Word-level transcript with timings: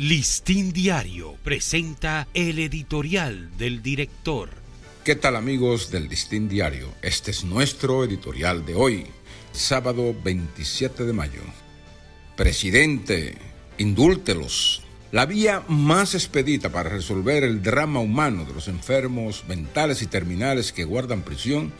Listín 0.00 0.72
Diario 0.72 1.36
presenta 1.44 2.26
el 2.32 2.58
editorial 2.58 3.50
del 3.58 3.82
director. 3.82 4.48
¿Qué 5.04 5.14
tal 5.14 5.36
amigos 5.36 5.90
del 5.90 6.08
Listín 6.08 6.48
Diario? 6.48 6.88
Este 7.02 7.32
es 7.32 7.44
nuestro 7.44 8.02
editorial 8.02 8.64
de 8.64 8.74
hoy, 8.74 9.06
sábado 9.52 10.16
27 10.24 11.04
de 11.04 11.12
mayo. 11.12 11.42
Presidente, 12.34 13.34
indúltelos. 13.76 14.80
La 15.12 15.26
vía 15.26 15.64
más 15.68 16.14
expedita 16.14 16.70
para 16.70 16.88
resolver 16.88 17.44
el 17.44 17.62
drama 17.62 18.00
humano 18.00 18.46
de 18.46 18.54
los 18.54 18.68
enfermos 18.68 19.44
mentales 19.48 20.00
y 20.00 20.06
terminales 20.06 20.72
que 20.72 20.84
guardan 20.84 21.20
prisión 21.20 21.74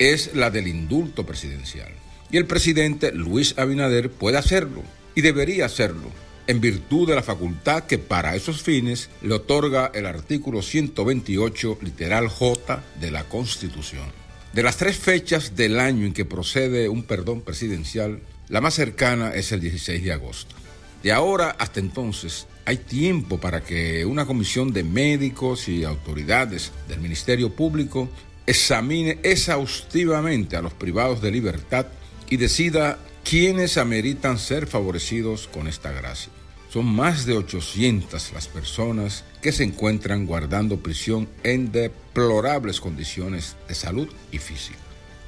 es 0.00 0.34
la 0.34 0.50
del 0.50 0.66
indulto 0.66 1.24
presidencial. 1.24 1.92
Y 2.28 2.38
el 2.38 2.46
presidente 2.46 3.12
Luis 3.12 3.56
Abinader 3.56 4.10
puede 4.10 4.38
hacerlo 4.38 4.82
y 5.14 5.20
debería 5.20 5.66
hacerlo 5.66 6.10
en 6.46 6.60
virtud 6.60 7.08
de 7.08 7.14
la 7.14 7.22
facultad 7.22 7.84
que 7.84 7.98
para 7.98 8.34
esos 8.34 8.62
fines 8.62 9.10
le 9.22 9.34
otorga 9.34 9.90
el 9.94 10.06
artículo 10.06 10.62
128, 10.62 11.78
literal 11.82 12.28
J, 12.28 12.82
de 13.00 13.10
la 13.10 13.24
Constitución. 13.24 14.04
De 14.52 14.62
las 14.62 14.76
tres 14.76 14.96
fechas 14.96 15.56
del 15.56 15.80
año 15.80 16.06
en 16.06 16.12
que 16.12 16.24
procede 16.24 16.88
un 16.88 17.04
perdón 17.04 17.40
presidencial, 17.40 18.20
la 18.48 18.60
más 18.60 18.74
cercana 18.74 19.34
es 19.34 19.52
el 19.52 19.60
16 19.60 20.02
de 20.02 20.12
agosto. 20.12 20.54
De 21.02 21.10
ahora 21.10 21.56
hasta 21.58 21.80
entonces 21.80 22.46
hay 22.64 22.76
tiempo 22.76 23.38
para 23.38 23.62
que 23.62 24.04
una 24.04 24.26
comisión 24.26 24.72
de 24.72 24.84
médicos 24.84 25.68
y 25.68 25.84
autoridades 25.84 26.70
del 26.88 27.00
Ministerio 27.00 27.50
Público 27.50 28.08
examine 28.46 29.18
exhaustivamente 29.22 30.56
a 30.56 30.62
los 30.62 30.72
privados 30.72 31.22
de 31.22 31.30
libertad 31.30 31.86
y 32.28 32.36
decida 32.36 32.98
quiénes 33.24 33.78
ameritan 33.78 34.38
ser 34.38 34.66
favorecidos 34.66 35.48
con 35.48 35.68
esta 35.68 35.92
gracia. 35.92 36.32
Son 36.72 36.86
más 36.86 37.26
de 37.26 37.34
800 37.34 38.32
las 38.32 38.48
personas 38.48 39.24
que 39.42 39.52
se 39.52 39.64
encuentran 39.64 40.26
guardando 40.26 40.78
prisión 40.78 41.28
en 41.42 41.70
deplorables 41.70 42.80
condiciones 42.80 43.56
de 43.68 43.74
salud 43.74 44.08
y 44.30 44.38
física. 44.38 44.78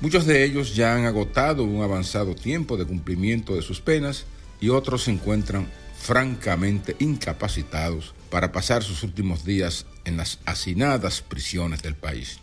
Muchos 0.01 0.27
de 0.27 0.45
ellos 0.45 0.75
ya 0.75 0.95
han 0.95 1.05
agotado 1.05 1.65
un 1.65 1.83
avanzado 1.83 2.35
tiempo 2.35 2.77
de 2.77 2.85
cumplimiento 2.85 3.55
de 3.55 3.63
sus 3.63 3.81
penas 3.81 4.25
y 4.61 4.71
otros 4.71 5.05
se 5.05 5.11
encuentran 5.11 5.69
francamente 5.99 6.97
incapacitados 6.99 8.15
para 8.31 8.53
pasar 8.53 8.83
sus 8.83 9.03
últimos 9.03 9.45
días 9.45 9.87
en 10.05 10.17
las 10.17 10.39
hacinadas 10.45 11.21
prisiones 11.21 11.83
del 11.83 11.95
país. 11.95 12.41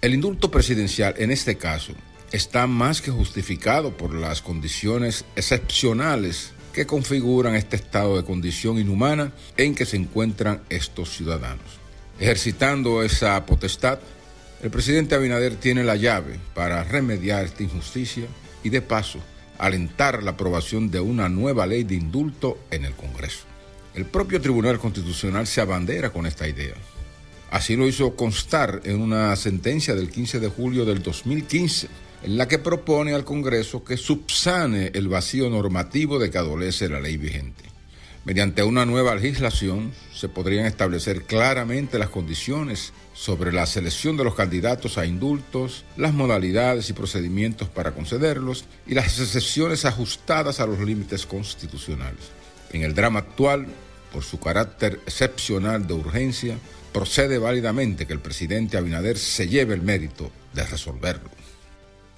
El 0.00 0.14
indulto 0.14 0.50
presidencial 0.50 1.14
en 1.18 1.30
este 1.30 1.56
caso 1.56 1.92
está 2.32 2.66
más 2.66 3.00
que 3.00 3.10
justificado 3.10 3.96
por 3.96 4.14
las 4.14 4.42
condiciones 4.42 5.24
excepcionales 5.36 6.52
que 6.72 6.86
configuran 6.86 7.54
este 7.54 7.76
estado 7.76 8.16
de 8.16 8.24
condición 8.24 8.78
inhumana 8.78 9.32
en 9.56 9.74
que 9.74 9.86
se 9.86 9.96
encuentran 9.96 10.62
estos 10.68 11.10
ciudadanos. 11.10 11.64
Ejercitando 12.18 13.02
esa 13.02 13.44
potestad, 13.46 13.98
el 14.62 14.70
presidente 14.70 15.14
Abinader 15.14 15.56
tiene 15.56 15.84
la 15.84 15.96
llave 15.96 16.38
para 16.54 16.82
remediar 16.84 17.44
esta 17.44 17.62
injusticia 17.62 18.26
y 18.62 18.70
de 18.70 18.82
paso 18.82 19.20
alentar 19.58 20.22
la 20.22 20.32
aprobación 20.32 20.90
de 20.90 21.00
una 21.00 21.28
nueva 21.28 21.66
ley 21.66 21.84
de 21.84 21.94
indulto 21.94 22.58
en 22.70 22.84
el 22.84 22.94
Congreso. 22.94 23.44
El 23.94 24.04
propio 24.04 24.40
Tribunal 24.40 24.80
Constitucional 24.80 25.46
se 25.46 25.60
abandera 25.60 26.10
con 26.10 26.26
esta 26.26 26.48
idea. 26.48 26.74
Así 27.50 27.76
lo 27.76 27.86
hizo 27.86 28.16
constar 28.16 28.80
en 28.84 29.00
una 29.00 29.36
sentencia 29.36 29.94
del 29.94 30.10
15 30.10 30.40
de 30.40 30.48
julio 30.48 30.84
del 30.84 31.02
2015 31.02 31.88
en 32.24 32.38
la 32.38 32.48
que 32.48 32.58
propone 32.58 33.12
al 33.12 33.24
Congreso 33.24 33.84
que 33.84 33.98
subsane 33.98 34.90
el 34.94 35.08
vacío 35.08 35.50
normativo 35.50 36.18
de 36.18 36.30
que 36.30 36.38
adolece 36.38 36.88
la 36.88 36.98
ley 36.98 37.18
vigente. 37.18 37.64
Mediante 38.24 38.62
una 38.62 38.86
nueva 38.86 39.14
legislación 39.14 39.92
se 40.14 40.30
podrían 40.30 40.64
establecer 40.64 41.24
claramente 41.24 41.98
las 41.98 42.08
condiciones 42.08 42.94
sobre 43.12 43.52
la 43.52 43.66
selección 43.66 44.16
de 44.16 44.24
los 44.24 44.34
candidatos 44.34 44.96
a 44.96 45.04
indultos, 45.04 45.84
las 45.98 46.14
modalidades 46.14 46.88
y 46.88 46.94
procedimientos 46.94 47.68
para 47.68 47.92
concederlos 47.92 48.64
y 48.86 48.94
las 48.94 49.20
excepciones 49.20 49.84
ajustadas 49.84 50.60
a 50.60 50.66
los 50.66 50.80
límites 50.80 51.26
constitucionales. 51.26 52.30
En 52.72 52.82
el 52.82 52.94
drama 52.94 53.18
actual, 53.18 53.66
por 54.10 54.24
su 54.24 54.40
carácter 54.40 54.98
excepcional 55.06 55.86
de 55.86 55.92
urgencia, 55.92 56.58
procede 56.94 57.36
válidamente 57.36 58.06
que 58.06 58.14
el 58.14 58.20
presidente 58.20 58.78
Abinader 58.78 59.18
se 59.18 59.46
lleve 59.46 59.74
el 59.74 59.82
mérito 59.82 60.30
de 60.54 60.64
resolverlo. 60.64 61.28